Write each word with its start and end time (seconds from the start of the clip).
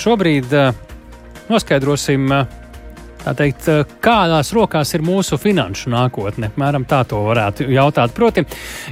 Šobrīd 0.00 0.52
noskaidrosim, 1.48 2.32
teikt, 3.36 3.68
kādās 4.04 4.52
rokās 4.56 4.92
ir 4.96 5.04
mūsu 5.04 5.38
finanšu 5.40 5.92
nākotne. 5.92 6.50
Mēram 6.60 6.86
tā 6.88 7.02
to 7.08 7.22
varētu 7.26 7.68
jautāt. 7.72 8.14
Proti, 8.16 8.44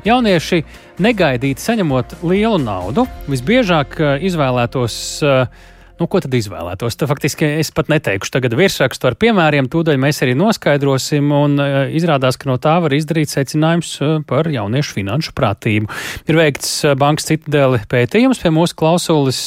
jaunieši 0.06 0.62
negaidīti 1.02 1.64
saņemot 1.64 2.18
lielu 2.24 2.60
naudu, 2.62 3.06
visbiežāk 3.28 3.98
izvēlētos 4.28 4.96
uh, 5.26 5.68
Nu, 6.00 6.08
ko 6.10 6.20
tad 6.24 6.32
izvēlētos? 6.34 6.96
Tad 6.98 7.10
faktiski 7.10 7.46
es 7.60 7.70
pat 7.74 7.90
neteikšu 7.92 8.32
tagad 8.34 8.56
virsrakstu 8.58 9.10
ar 9.10 9.16
piemēriem, 9.20 9.68
tūdaļ 9.72 10.00
mēs 10.00 10.22
arī 10.24 10.34
noskaidrosim, 10.38 11.28
un 11.36 11.58
uh, 11.60 11.76
izrādās, 11.92 12.38
ka 12.40 12.48
no 12.50 12.56
tā 12.62 12.78
var 12.82 12.94
izdarīt 12.96 13.32
secinājums 13.32 13.92
uh, 14.00 14.16
par 14.26 14.48
jauniešu 14.50 14.96
finanšu 14.96 15.34
prātību. 15.36 15.90
Ir 16.30 16.40
veikts 16.40 16.74
uh, 16.86 16.96
bankas 16.98 17.28
citadēli 17.28 17.82
pētījums 17.92 18.40
pie 18.42 18.52
mūsu 18.54 18.78
klausulis 18.78 19.40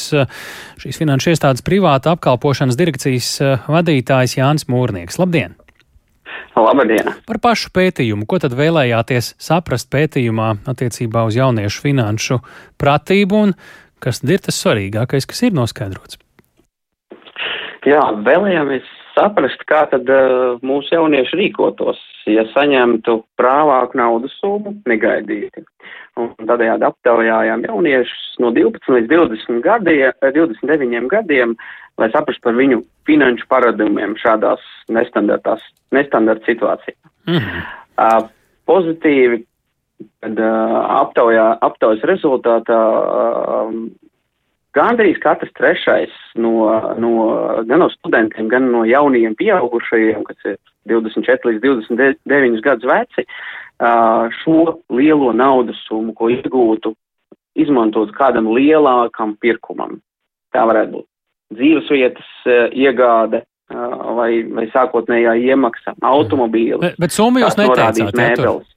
šīs 0.80 0.98
finanšu 1.00 1.32
iestādes 1.32 1.64
privāta 1.66 2.14
apkalpošanas 2.14 2.78
direkcijas 2.78 3.30
vadītājs 3.66 4.36
Jānis 4.38 4.68
Mūrnieks. 4.70 5.18
Labdien! 5.20 5.56
Labdien! 6.56 7.10
Par 7.28 7.40
pašu 7.42 7.72
pētījumu. 7.76 8.26
Ko 8.28 8.40
tad 8.42 8.56
vēlējāties 8.56 9.34
saprast 9.42 9.90
pētījumā 9.92 10.52
attiecībā 10.72 11.26
uz 11.28 11.36
jauniešu 11.36 11.84
finanšu 11.84 12.40
pratību 12.80 13.42
un 13.48 13.56
kas 14.02 14.22
ir 14.24 14.40
tas 14.44 14.62
svarīgākais, 14.64 15.28
kas 15.28 15.44
ir 15.48 15.56
noskaidrots? 15.56 16.20
Jā, 17.86 18.02
vēlējāmies 18.26 18.86
saprast, 19.14 19.62
kā 19.70 19.84
tad 19.90 20.08
uh, 20.10 20.58
mūsu 20.66 20.96
jaunieši 20.96 21.38
rīkotos, 21.38 22.00
ja 22.26 22.42
saņemtu 22.50 23.20
prāvāku 23.38 24.00
naudas 24.00 24.34
summu 24.40 24.74
negaidīti. 24.90 25.62
Un 26.18 26.32
tādējādi 26.48 26.86
aptaujājām 26.88 27.66
jauniešus 27.68 28.38
no 28.42 28.50
12 28.56 28.90
līdz 28.96 29.10
20 29.12 29.60
gadiem, 29.64 30.14
29 30.24 31.10
gadiem, 31.12 31.54
lai 32.00 32.08
saprastu 32.12 32.48
par 32.48 32.56
viņu 32.58 32.80
finanšu 33.08 33.46
paradumiem 33.52 34.16
šādās 34.20 34.64
nestandartās, 34.92 35.62
nestandarta 35.94 36.48
situācijās. 36.48 36.98
Mm 37.28 37.38
-hmm. 37.38 37.62
uh, 38.00 38.28
pozitīvi, 38.66 39.44
kad 40.24 40.40
uh, 40.40 40.80
aptaujā, 41.04 41.46
aptaujas 41.60 42.02
rezultātā 42.02 42.80
uh, 42.98 43.78
Gandrīz 44.76 45.18
katrs 45.22 45.52
trešais 45.56 46.12
no, 46.36 46.68
no, 47.00 47.12
gan 47.68 47.80
no 47.80 47.88
studentiem, 47.94 48.50
gan 48.52 48.68
no 48.72 48.84
jaunajiem 48.88 49.36
pieaugušajiem, 49.38 50.24
kas 50.28 50.50
ir 50.52 50.58
24 50.92 51.50
līdz 51.50 51.64
29 51.64 52.62
gadus 52.64 52.90
veci, 52.90 53.26
šo 54.42 54.58
lielo 54.92 55.32
naudas 55.36 55.80
summu, 55.88 56.14
ko 56.16 56.28
iegūtu, 56.32 56.94
izmantot 57.56 58.12
kādam 58.16 58.50
lielākam 58.52 59.34
pirkumam. 59.40 59.98
Tā 60.52 60.64
varētu 60.68 60.98
būt 60.98 61.08
dzīvesvietas 61.56 62.30
iegāde, 62.74 63.42
vai, 63.70 64.30
vai 64.54 64.66
sākotnējā 64.72 65.36
iemaksa, 65.50 65.96
automobīli. 66.04 66.80
Bet, 66.82 66.98
bet 67.02 67.14
summu 67.14 67.42
jūs 67.42 67.58
neteicāt. 67.58 68.72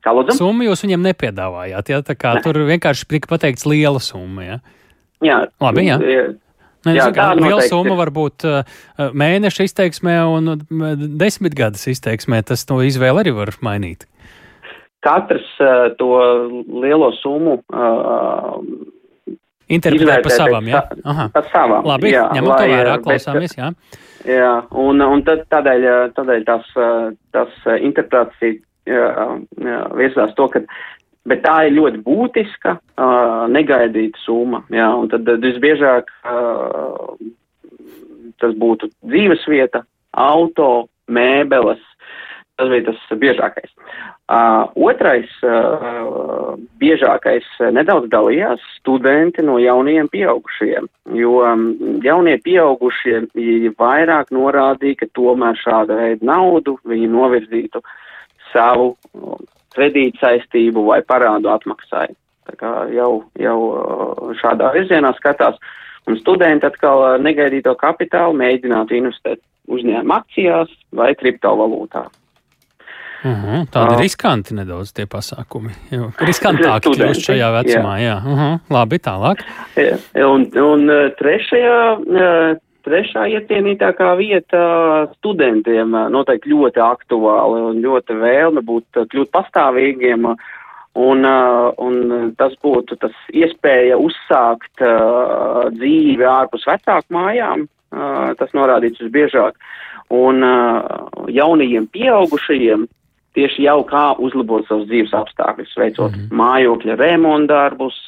Kā 0.00 0.14
lūdzu? 0.16 0.38
Summu 0.38 0.64
jūs 0.64 0.80
viņam 0.86 1.02
nepiedāvājāt, 1.10 1.90
ja 1.92 2.00
tā 2.04 2.16
kā 2.16 2.38
ne. 2.38 2.44
tur 2.44 2.56
vienkārši 2.70 3.08
tika 3.08 3.28
pateikts 3.34 3.66
liela 3.68 4.00
summa, 4.00 4.46
ja? 4.46 4.60
Jā, 5.24 5.42
Labi, 5.60 5.84
jā. 5.88 5.98
Ne, 6.86 6.94
jā, 6.96 7.10
tā 7.12 7.26
liela 7.36 7.60
summa, 7.68 7.92
varbūt 7.98 8.46
uh, 8.48 8.78
mēneša 8.96 9.66
izteiksmē 9.68 10.14
un 10.32 10.54
uh, 10.54 10.94
desmitgades 10.96 11.84
izteiksmē. 11.92 12.40
Tas 12.48 12.64
to 12.68 12.78
izvēle 12.86 13.20
arī 13.20 13.34
var 13.36 13.52
mainīt. 13.64 14.06
Katrs 15.04 15.50
uh, 15.60 15.90
to 16.00 16.08
lielo 16.80 17.10
summu 17.20 17.58
uh, 17.60 18.56
interpretē 19.68 20.20
pa 20.24 20.32
savām, 20.32 20.70
jā? 20.72 20.80
Aha. 21.04 21.28
Pa 21.34 21.44
savām. 21.52 21.84
Labi, 21.88 22.14
jā, 22.14 22.24
ņemam 22.38 22.56
to 22.56 22.70
vērā, 22.72 22.96
klausāmies, 23.04 23.56
jā. 23.60 23.70
Jā, 24.28 24.54
un, 24.76 25.00
un 25.04 25.22
tad, 25.24 25.46
tādēļ, 25.52 25.86
tādēļ 26.16 26.42
tās, 26.48 26.72
tās 27.32 27.54
interpretācija 27.76 28.56
viesās 29.96 30.34
to, 30.36 30.48
ka 30.52 30.64
Bet 31.30 31.44
tā 31.44 31.56
ir 31.68 31.76
ļoti 31.76 32.00
būtiska, 32.02 32.74
uh, 32.80 33.44
negaidīta 33.52 34.18
summa. 34.24 34.64
Jā, 34.74 34.88
un 34.98 35.10
tad 35.12 35.28
visbiežāk 35.44 36.10
uh, 36.26 37.14
tas 38.42 38.56
būtu 38.58 38.90
dzīves 39.06 39.46
vieta, 39.50 39.84
auto, 40.16 40.88
mēbeles. 41.10 41.82
Tas 42.58 42.68
bija 42.68 42.90
tas 42.90 43.18
biežākais. 43.20 43.70
Uh, 44.30 44.66
otrais, 44.90 45.30
uh, 45.46 46.58
biežākais 46.82 47.46
nedaudz 47.74 48.10
dalījās 48.12 48.62
studenti 48.76 49.42
no 49.42 49.56
jaunajiem 49.58 50.10
pieaugušajiem, 50.12 50.90
jo 51.18 51.38
um, 51.46 51.64
jaunie 52.04 52.36
pieaugušie 52.44 53.24
vairāk 53.80 54.30
norādīja, 54.36 55.00
ka 55.00 55.10
tomēr 55.18 55.58
šāda 55.62 55.96
veida 56.02 56.30
naudu 56.30 56.76
viņi 56.86 57.08
novirzītu 57.10 57.82
savu 58.52 58.92
kredītsaistību 59.76 60.86
vai 60.86 61.00
parādu 61.06 61.50
atmaksai. 61.52 62.08
Tā 62.50 62.56
kā 62.58 62.72
jau, 62.94 63.10
jau 63.38 63.58
uh, 63.68 64.32
šādā 64.40 64.72
virzienā 64.74 65.12
skatās. 65.18 65.60
Un 66.08 66.16
studenti 66.18 66.66
atkal 66.66 67.20
negaidīto 67.22 67.74
kapitālu 67.78 68.34
mēģinātu 68.40 68.96
investēt 68.98 69.42
uzņēmuma 69.70 70.22
akcijās 70.22 70.72
vai 70.96 71.12
kriptovalūtā. 71.14 72.08
Uh 73.20 73.28
mhm, 73.28 73.48
-huh, 73.48 73.66
tādi 73.68 73.94
uh, 73.94 74.00
riskanti 74.00 74.54
nedaudz 74.56 74.94
tie 74.96 75.04
pasākumi. 75.04 75.74
Riskantāki 76.24 76.88
kļūst 76.96 77.26
šajā 77.28 77.50
vecumā, 77.58 77.98
jā. 78.00 78.06
jā. 78.06 78.16
Uh 78.16 78.40
-huh, 78.40 78.58
labi, 78.72 78.96
tālāk. 78.96 79.44
Un, 80.16 80.48
un 80.56 80.88
uh, 80.88 81.12
trešajā 81.18 81.76
Trešā 82.86 83.26
iecienītākā 83.36 84.14
vieta 84.18 84.62
studentiem 85.18 85.92
noteikti 86.12 86.52
ļoti 86.52 86.80
aktuāli 86.84 87.60
un 87.70 87.82
ļoti 87.84 88.16
vēlme 88.20 88.64
būt 88.66 89.02
kļūt 89.12 89.30
pastāvīgiem. 89.34 90.30
Un, 91.00 91.22
un 91.22 92.32
tas 92.34 92.56
būtu 92.64 92.96
tas 92.98 93.14
iespēja 93.30 93.94
uzsākt 94.02 94.82
uh, 94.82 95.68
dzīvi 95.70 96.26
ārpus 96.26 96.66
vecāku 96.66 97.14
mājām, 97.14 97.68
uh, 97.94 98.32
tas 98.40 98.50
norādīts 98.58 98.98
visbiežāk. 99.04 99.54
Un 100.10 100.42
uh, 100.42 100.82
jaunajiem 101.30 101.86
pieaugušajiem 101.94 102.88
tieši 103.38 103.68
jau 103.68 103.78
kā 103.86 104.04
uzlabot 104.18 104.66
savus 104.66 104.88
dzīves 104.90 105.14
apstākļus, 105.14 105.76
veicot 105.78 106.10
mm 106.10 106.24
-hmm. 106.24 106.38
mājokļa 106.42 106.98
remontdarbus, 106.98 107.98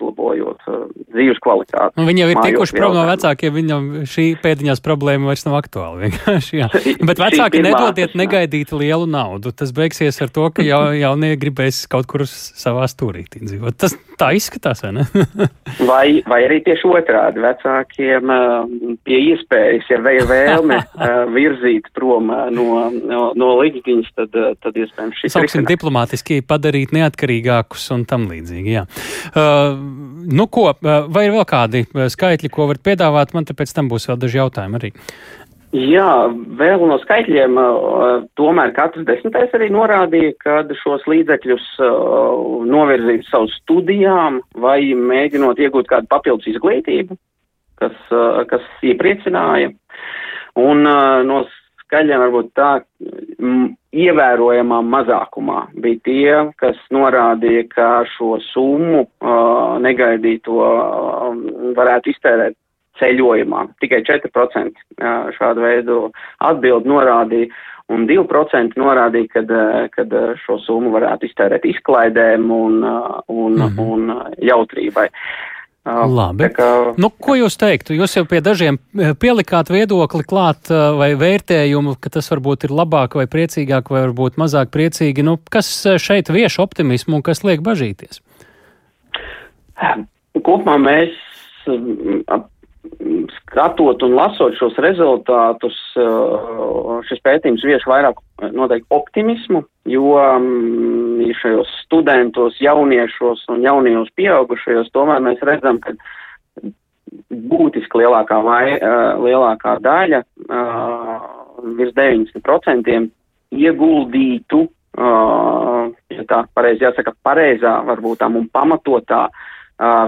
uzlabojot 0.00 0.64
uh, 0.66 0.86
dzīves 1.12 1.40
kvalitāti. 1.44 1.94
Nu, 1.98 2.06
viņi 2.08 2.24
jau 2.24 2.28
ir 2.32 2.40
tikuši 2.40 2.76
prom 2.76 2.94
no 2.96 3.04
vecākiem, 3.08 3.54
viņam 3.54 3.88
šī 4.08 4.26
pēdiņās 4.42 4.82
problēma 4.84 5.30
vairs 5.30 5.46
nav 5.46 5.58
aktuāla. 5.60 6.10
Bet 7.10 7.20
vecāki 7.20 7.62
nedodiet 7.64 8.16
negaidīt 8.18 8.72
lielu 8.74 9.08
naudu. 9.10 9.52
Tas 9.56 9.74
beigsies 9.76 10.20
ar 10.24 10.32
to, 10.32 10.48
ka 10.54 10.64
jau, 10.66 10.82
jaunie 11.04 11.34
gribēs 11.40 11.84
kaut 11.90 12.08
kur 12.10 12.24
savā 12.28 12.88
stūrītī 12.90 13.44
dzīvot. 13.44 13.76
Tas 13.80 13.96
tā 14.20 14.32
izskatās, 14.36 14.82
vai 14.84 14.94
ne? 14.98 15.06
vai, 15.90 16.04
vai 16.28 16.40
arī 16.48 16.60
tieši 16.66 16.90
otrādi 16.90 17.44
vecākiem 17.44 18.34
uh, 18.34 18.96
pie 19.06 19.20
iespējas, 19.32 19.88
ja 19.92 20.00
vēl 20.04 20.26
vēlme 20.30 20.80
uh, 20.80 21.22
virzīt 21.34 21.90
prom 21.96 22.30
no, 22.30 22.66
no, 22.90 23.22
no 23.38 23.50
līdzdiņas, 23.60 24.12
tad, 24.16 24.40
tad 24.64 24.80
iespējams 24.80 25.22
šis. 25.22 25.36
Sauksim 25.36 25.66
diplomātiski 25.68 26.40
padarīt 26.46 26.94
neatkarīgākus 26.96 27.90
un 27.96 28.06
tam 28.08 28.28
līdzīgi, 28.30 28.76
jā. 28.78 28.86
Uh, 29.30 29.80
nu, 30.30 30.46
ko, 30.52 30.70
vai 30.80 31.26
ir 31.26 31.34
vēl 31.34 31.46
kādi 31.48 31.84
skaitļi, 32.14 32.50
ko 32.52 32.70
varat 32.70 32.84
piedāvāt? 32.86 33.34
Man 33.36 33.46
te 33.48 33.56
pēc 33.56 33.74
tam 33.76 33.90
būs 33.90 34.08
vēl 34.10 34.18
daži 34.20 34.40
jautājumi 34.40 34.80
arī. 34.80 34.92
Jā, 35.70 36.26
vēl 36.58 36.82
no 36.90 36.96
skaitļiem, 36.98 37.58
tomēr 38.38 38.72
katrs 38.74 39.06
desmitais 39.06 39.52
arī 39.54 39.68
norādīja, 39.70 40.32
ka 40.42 40.54
šos 40.80 41.04
līdzekļus 41.06 41.66
novirzīt 42.66 43.28
savu 43.28 43.46
studijām 43.54 44.40
vai 44.58 44.80
mēģinot 44.98 45.62
iegūt 45.62 45.86
kādu 45.92 46.10
papildus 46.10 46.50
izglītību, 46.50 47.14
kas, 47.78 47.94
kas 48.50 48.66
iepriecināja. 48.82 49.70
Un 50.58 50.82
no 51.30 51.44
skaļiem 51.90 52.22
varbūt 52.22 52.50
tā 52.54 52.70
ievērojamā 53.90 54.78
mazākumā 54.86 55.64
bija 55.82 56.00
tie, 56.06 56.34
kas 56.62 56.78
norādīja, 56.94 57.66
ka 57.74 57.88
šo 58.14 58.38
summu 58.52 59.02
uh, 59.02 59.78
negaidīto 59.82 60.58
uh, 60.62 61.34
varētu 61.76 62.14
iztērēt 62.14 62.56
ceļojumā. 63.00 63.64
Tikai 63.82 64.04
4% 64.06 64.30
uh, 64.30 65.32
šādu 65.34 65.66
veidu 65.66 65.98
atbildi 66.46 66.94
norādīja. 66.94 67.50
Un 67.90 68.04
2% 68.06 68.76
norādīja, 68.78 69.26
kad, 69.32 69.48
kad 69.96 70.12
šo 70.44 70.60
summu 70.62 70.92
varētu 70.94 71.26
iztērēt 71.26 71.64
izklaidēm 71.72 72.44
un, 72.54 72.84
un, 72.84 73.56
mm 73.56 73.64
-hmm. 73.64 73.80
un 73.82 74.36
jautrībai. 74.38 75.08
Labi. 75.88 76.50
Kā... 76.52 76.66
Nu, 77.00 77.08
ko 77.08 77.34
jūs 77.38 77.56
teiktu? 77.56 77.94
Jūs 77.96 78.18
jau 78.18 78.26
pie 78.28 78.42
dažiem 78.44 78.76
pielikāt 79.20 79.70
viedokli 79.72 80.26
klāt 80.28 80.68
vai 80.68 81.14
vērtējumu, 81.16 81.96
ka 81.96 82.12
tas 82.12 82.28
varbūt 82.28 82.68
ir 82.68 82.74
labāk 82.76 83.16
vai 83.16 83.24
priecīgāk 83.30 83.88
vai 83.88 84.04
varbūt 84.04 84.36
mazāk 84.40 84.68
priecīgi. 84.74 85.24
Nu, 85.24 85.38
kas 85.50 85.72
šeit 86.02 86.28
vieš 86.28 86.60
optimismu 86.66 87.18
un 87.18 87.24
kas 87.24 87.40
liek 87.48 87.64
bažīties? 87.64 88.20
Kopumā 90.36 90.76
mēs 90.84 91.16
skatot 93.44 94.02
un 94.06 94.14
lasot 94.16 94.54
šos 94.56 94.78
rezultātus, 94.80 95.76
uh, 96.00 97.00
šis 97.08 97.20
pētījums 97.24 97.64
vieš 97.66 97.84
vairāk 97.88 98.20
noteikti 98.54 98.88
optimismu, 98.94 99.62
jo 99.90 100.14
um, 100.16 101.20
šajos 101.40 101.68
studentos, 101.84 102.56
jauniešos 102.62 103.44
un 103.52 103.66
jaunajos 103.66 104.08
pieaugušajos 104.16 104.90
tomēr 104.96 105.20
mēs 105.24 105.44
redzam, 105.46 105.80
ka 105.82 105.94
būtiski 107.30 108.00
lielākā, 108.00 108.40
vai, 108.46 108.64
uh, 108.78 109.20
lielākā 109.20 109.76
daļa, 109.84 110.24
virs 111.76 111.96
90% 111.96 113.00
ieguldītu, 113.50 114.66
ja 115.00 116.24
tā 116.28 116.38
pareizi 116.54 116.84
jāsaka, 116.86 117.12
pareizā, 117.24 117.76
varbūt 117.86 118.20
tā 118.22 118.28
un 118.30 118.46
pamatotā 118.52 119.24
uh, 119.28 119.48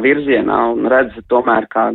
virzienā 0.02 0.58
un 0.74 0.88
redz 0.92 1.16
tomēr 1.32 1.66
kā 1.72 1.88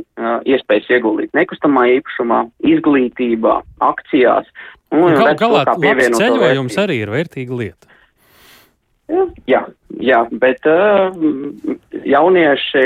iespējas 0.50 0.90
ieguldīt 0.98 1.36
nekustamā 1.38 1.86
īpašumā, 1.98 2.44
izglītībā, 2.66 3.60
akcijās. 3.86 4.50
Un, 4.96 5.12
Gal, 5.14 5.36
galā 5.38 5.64
labs 5.68 6.18
ceļojums 6.18 6.80
arī 6.82 7.02
ir 7.04 7.12
vērtīga 7.14 7.62
lieta. 7.62 7.97
Jā, 9.48 9.62
jā, 10.04 10.18
bet 10.36 10.66
uh, 10.68 11.14
jaunieši, 12.04 12.82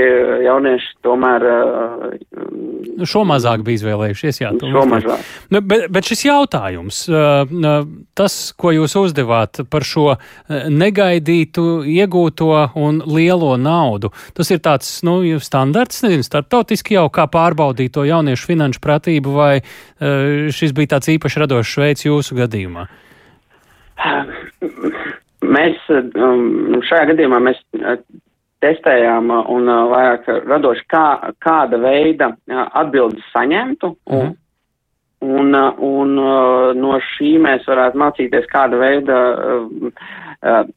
jaunieši 0.45 0.91
tomēr. 1.01 1.45
Uh, 1.49 3.05
šo 3.09 3.23
mazāk 3.25 3.63
bija 3.65 3.79
izvēlējušies, 3.79 4.39
jā. 4.43 4.51
Šo 4.61 4.83
mazāk. 4.85 5.23
Nu, 5.49 5.63
bet, 5.65 5.87
bet 5.89 6.05
šis 6.05 6.21
jautājums, 6.27 6.99
uh, 7.09 7.81
tas, 8.13 8.35
ko 8.53 8.73
jūs 8.75 8.93
uzdevāt 9.01 9.63
par 9.73 9.87
šo 9.87 10.11
negaidītu, 10.69 11.65
iegūto 11.89 12.51
un 12.77 13.01
lielo 13.09 13.55
naudu, 13.57 14.13
tas 14.37 14.53
ir 14.53 14.61
tāds, 14.61 14.99
nu, 15.07 15.17
standarts, 15.41 16.03
nezinu, 16.05 16.27
startautiski 16.27 16.99
jau 16.99 17.07
kā 17.09 17.25
pārbaudīt 17.33 17.97
to 17.97 18.05
jauniešu 18.05 18.53
finanšu 18.53 18.83
pratību, 18.85 19.33
vai 19.41 19.53
uh, 19.63 20.53
šis 20.53 20.77
bija 20.77 20.99
tāds 20.99 21.15
īpaši 21.17 21.47
radošs 21.47 21.79
veids 21.81 22.05
jūsu 22.05 22.37
gadījumā? 22.43 22.85
Mēs 25.41 25.79
um, 25.89 26.81
šajā 26.85 27.07
gadījumā 27.11 27.39
mēs 27.41 27.61
uh, 27.79 27.97
testējām 28.61 29.31
uh, 29.33 29.47
un 29.49 29.69
uh, 29.71 29.87
vairāk 29.91 30.29
radoši, 30.45 30.85
kā, 30.91 31.05
kāda 31.41 31.79
veida 31.81 32.31
atbildes 32.49 33.25
saņemtu. 33.33 33.95
Un, 34.11 34.29
mm. 34.29 34.37
un, 35.25 35.57
un 35.87 36.13
no 36.77 37.01
šī 37.13 37.35
mēs 37.41 37.65
varētu 37.69 37.99
mācīties, 38.01 38.47
kāda 38.51 38.79
veida 38.81 39.17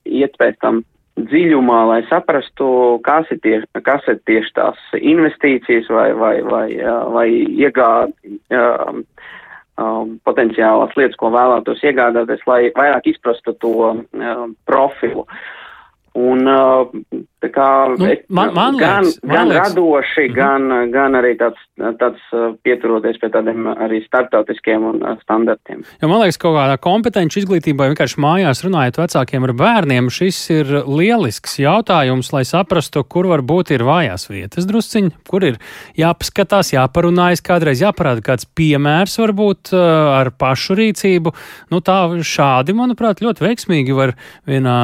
iet 0.04 0.34
pēc 0.40 0.58
tam 0.60 0.82
dziļumā, 1.14 1.78
lai 1.88 2.00
saprastu, 2.08 2.66
kas 3.06 3.28
ir, 3.32 3.38
tie, 3.44 3.60
kas 3.86 4.04
ir 4.10 4.18
tieši 4.26 4.50
tās 4.56 4.80
investīcijas 4.98 5.86
vai, 5.92 6.08
vai, 6.18 6.34
vai, 6.42 6.66
vai 7.14 7.28
iegādi 7.30 8.40
um, 9.80 10.16
potenciālās 10.26 10.94
lietas, 10.98 11.18
ko 11.20 11.30
vēlētos 11.34 11.82
iegādāties, 11.86 12.44
lai 12.50 12.60
vairāk 12.76 13.10
izprastu 13.10 13.56
to 13.62 13.74
um, 13.90 14.56
profilu. 14.68 15.26
Un 16.14 16.46
uh, 16.46 16.92
tā 17.42 17.48
kā 17.50 17.68
nu, 17.90 18.06
man, 18.30 18.52
man 18.54 18.76
gan, 18.78 19.02
liekas, 19.02 19.16
man 19.26 19.34
gan 19.34 19.48
liekas. 19.50 19.72
radoši, 19.72 20.26
mhm. 20.28 20.34
gan, 20.36 20.90
gan 20.94 21.16
arī 21.18 21.32
tāds, 21.40 21.58
tāds 21.98 22.22
uh, 22.30 22.52
pieturoties 22.62 23.18
pie 23.18 23.30
tādiem 23.34 23.66
arī 23.72 23.98
starptautiskiem 24.04 24.86
un 24.92 25.00
uh, 25.02 25.16
standartiem. 25.24 25.82
Jo 25.98 26.10
man 26.12 26.22
liekas, 26.22 26.38
kaut 26.38 26.54
kādā 26.54 26.76
kompetenci 26.78 27.42
izglītībā 27.42 27.88
vienkārši 27.90 28.20
mājās 28.22 28.62
runājot 28.62 29.00
vecākiem 29.02 29.48
ar 29.48 29.54
bērniem, 29.58 30.12
šis 30.14 30.38
ir 30.54 30.70
lielisks 30.86 31.58
jautājums, 31.58 32.30
lai 32.36 32.44
saprastu, 32.46 33.02
kur 33.02 33.26
varbūt 33.32 33.74
ir 33.74 33.82
vājās 33.82 34.28
vietas 34.30 34.70
drusciņi, 34.70 35.10
kur 35.26 35.48
ir 35.50 35.58
jāpaskatās, 35.98 36.70
jāparunājas 36.76 37.42
kādreiz, 37.42 37.82
jāparāda 37.82 38.22
kāds 38.22 38.46
piemērs 38.54 39.18
varbūt 39.18 39.74
ar 39.74 40.30
pašu 40.38 40.78
rīcību. 40.78 41.34
Nu 41.74 41.82
tā 41.82 41.98
šādi, 42.22 42.78
manuprāt, 42.78 43.24
ļoti 43.26 43.48
veiksmīgi 43.48 43.98
var 43.98 44.14
vienā 44.46 44.78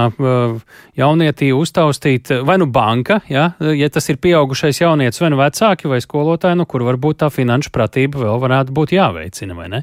jaunā 0.98 1.19
jaunietī 1.20 1.50
uztaustīt 1.52 2.31
vai 2.46 2.56
nu 2.58 2.67
banka, 2.67 3.20
ja, 3.28 3.52
ja 3.61 3.88
tas 3.93 4.08
ir 4.08 4.19
pieaugušais 4.20 4.81
jaunietis, 4.81 5.20
vai 5.20 5.31
nu 5.31 5.38
vecāki, 5.40 5.88
vai 5.88 6.00
skolotāji, 6.00 6.56
nu, 6.56 6.67
kur 6.67 6.84
varbūt 6.87 7.20
tā 7.20 7.28
finanšu 7.31 7.70
pratība 7.75 8.25
vēl 8.25 8.40
varētu 8.40 8.72
būt 8.72 8.94
jāveicina, 8.96 9.55
vai 9.55 9.69
ne? 9.69 9.82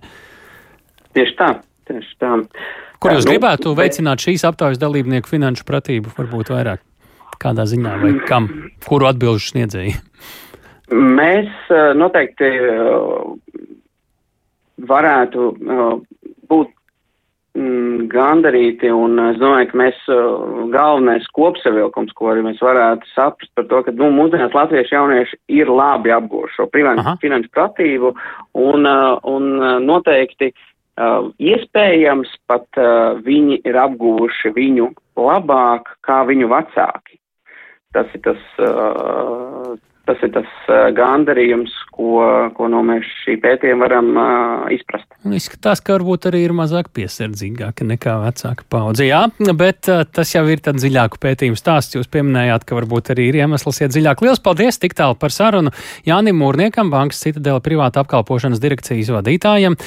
Tieši 1.13 1.35
tā, 1.37 1.51
tieši 1.89 2.17
tā. 2.19 2.33
Kur 2.99 3.13
jūs 3.13 3.27
nu, 3.27 3.35
gribētu 3.35 3.73
bet... 3.73 3.83
veicināt 3.83 4.23
šīs 4.23 4.45
aptaujas 4.49 4.81
dalībnieku 4.81 5.29
finanšu 5.29 5.65
pratību, 5.67 6.15
varbūt 6.17 6.51
vairāk? 6.55 6.81
Kādā 7.37 7.67
ziņā 7.69 7.97
vai 8.01 8.15
kam? 8.25 8.49
Kuru 8.87 9.05
atbilžu 9.11 9.51
sniedzēji? 9.51 9.93
Mēs 10.89 11.51
eh, 11.69 11.91
noteikti 11.99 12.47
eh, 12.47 13.65
varētu 14.89 15.51
eh, 15.53 15.83
gandarīti, 18.11 18.89
un 18.93 19.19
es 19.27 19.39
domāju, 19.41 19.69
ka 19.71 19.79
mēs 19.81 19.99
uh, 20.11 20.63
galvenais 20.73 21.27
kopsavilkums, 21.37 22.13
ko 22.17 22.31
arī 22.31 22.45
mēs 22.45 22.61
varētu 22.63 23.09
saprast 23.13 23.51
par 23.57 23.67
to, 23.69 23.81
ka, 23.85 23.93
nu, 23.97 24.09
mūsdienās 24.15 24.55
latviešu 24.57 24.95
jaunieši 24.95 25.39
ir 25.59 25.71
labi 25.71 26.13
apguvuši 26.15 26.57
šo 26.57 26.69
finanšu 26.73 27.51
pratību, 27.55 28.13
un, 28.63 28.87
uh, 28.87 29.17
un 29.27 29.51
noteikti 29.85 30.51
uh, 30.53 31.29
iespējams 31.37 32.33
pat 32.49 32.67
uh, 32.81 33.19
viņi 33.25 33.61
ir 33.67 33.79
apguvuši 33.83 34.53
viņu 34.55 34.91
labāk 35.17 35.95
kā 36.05 36.23
viņu 36.29 36.49
vecāki. 36.51 37.19
Tas 37.95 38.09
ir 38.13 38.23
tas, 38.25 38.41
uh, 38.61 39.77
tas 40.07 40.21
ir 40.25 40.31
tas 40.35 40.49
uh, 40.67 40.87
gandarījums, 40.95 41.73
ko, 41.95 42.21
ko 42.57 42.69
no 42.71 42.81
mēs 42.87 43.05
šī 43.23 43.37
pētījuma 43.43 43.85
varam 43.85 44.09
uh, 44.15 44.65
izprast. 44.73 45.07
Izskatās, 45.27 45.81
ka 45.83 45.97
varbūt 45.97 46.29
arī 46.29 46.43
ir 46.47 46.55
mazāk 46.57 46.89
piesardzīgāka 46.95 47.87
nekā 47.87 48.17
vecāka 48.23 48.65
paudze. 48.71 49.07
Jā, 49.07 49.25
bet 49.59 49.89
uh, 49.91 50.03
tas 50.07 50.33
jau 50.33 50.43
ir 50.51 50.63
tāds 50.63 50.83
dziļāku 50.83 51.21
pētījumu 51.23 51.59
stāsts. 51.59 51.97
Jūs 51.97 52.11
pieminējāt, 52.13 52.67
ka 52.67 52.77
varbūt 52.79 53.13
arī 53.15 53.29
ir 53.31 53.39
iemesls 53.43 53.81
iet 53.83 53.95
dziļāk. 53.95 54.23
Lielas 54.23 54.43
paldies 54.43 54.79
tik 54.81 54.97
tālu 54.97 55.17
par 55.19 55.35
sarunu 55.35 55.73
Jānim 56.07 56.39
Mūrniekam, 56.41 56.91
Bankas 56.93 57.21
Citadela 57.23 57.63
privāta 57.63 58.03
apkalpošanas 58.03 58.61
direkcijas 58.63 59.11
vadītājam, 59.15 59.77